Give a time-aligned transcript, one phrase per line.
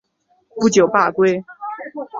[0.55, 1.43] 不久罢归。